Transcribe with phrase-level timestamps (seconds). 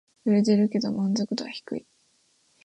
[0.25, 1.85] 売れてるけど満足度は低い